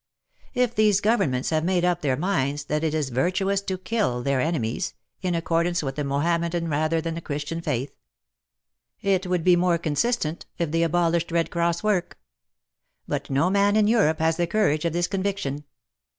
If 0.55 0.73
these 0.73 0.99
governments 0.99 1.51
have 1.51 1.63
made 1.63 1.85
up 1.85 2.01
their 2.01 2.17
minds 2.17 2.63
that 2.63 2.83
it 2.83 2.95
is 2.95 3.09
virtuous 3.09 3.61
to 3.61 3.77
kill 3.77 4.23
their 4.23 4.41
enemies— 4.41 4.95
In 5.21 5.35
accordance 5.35 5.83
with 5.83 5.95
the 5.95 6.03
Mohammedan 6.03 6.69
rather 6.69 7.01
than 7.01 7.13
the 7.13 7.21
Christian 7.21 7.61
faith— 7.61 7.95
It 9.13 9.27
would 9.27 9.43
be 9.43 9.55
more 9.55 9.77
con 9.77 9.93
xvi 9.93 10.01
PROEM 10.01 10.11
sistent 10.11 10.45
if 10.57 10.71
they 10.71 10.81
abolished 10.81 11.31
Red 11.31 11.51
Cross 11.51 11.83
work. 11.83 12.17
But 13.07 13.29
no 13.29 13.51
man 13.51 13.75
in 13.75 13.85
Europe 13.85 14.17
has 14.17 14.37
the 14.37 14.47
courage 14.47 14.85
of 14.85 14.93
this 14.93 15.05
con 15.05 15.21
viction. 15.21 15.63